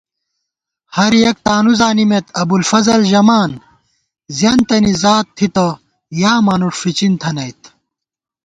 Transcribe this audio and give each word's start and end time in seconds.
ہر 0.95 1.11
یَک 1.23 1.37
تانُو 1.45 1.73
زانِمېت 1.79 2.25
ابُوالفضل 2.41 3.01
ژَمان 3.11 3.51
زیَنتَنی 4.37 4.93
ذات 5.03 5.27
تھِتہ 5.37 5.67
یا 6.21 6.33
مانُوݭ 6.45 6.75
فِچِن 6.81 7.13
تھنَئیت 7.21 7.61